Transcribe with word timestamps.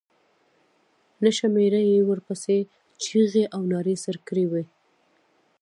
نشه 1.23 1.47
مېړه 1.53 1.81
یې 1.89 1.99
ورپسې 2.09 2.57
چيغې 3.03 3.43
او 3.55 3.61
نارې 3.71 3.95
سر 4.03 4.15
کړې 4.27 4.45
وې. 4.51 4.63